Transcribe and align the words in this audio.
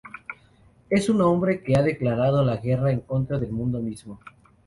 Es 0.89 1.09
un 1.09 1.21
hombre 1.21 1.61
que 1.61 1.77
ha 1.77 1.83
declarado 1.83 2.43
la 2.43 2.57
guerra 2.57 2.91
en 2.91 3.01
contra 3.01 3.37
del 3.37 3.51
mundo 3.51 3.79
mismo. 3.79 4.17